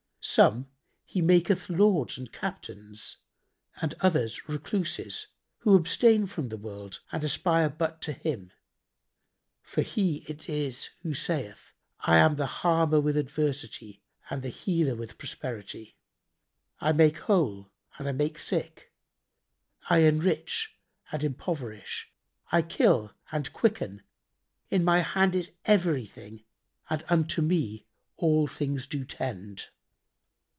[0.23, 0.69] Some
[1.03, 3.17] He maketh Lords and Captains,
[3.81, 5.25] and others Recluses,
[5.61, 8.51] who abstain from the world and aspire but to Him,
[9.63, 14.93] for He it is who saith, 'I am the Harmer with adversity and the Healer
[14.95, 15.97] with prosperity.
[16.79, 18.93] I make whole and make sick.
[19.89, 20.77] I enrich
[21.11, 22.13] and impoverish.
[22.51, 24.03] I kill and quicken:
[24.69, 26.43] in my hand is everything
[26.91, 27.87] and unto Me
[28.17, 29.65] all things do tend.'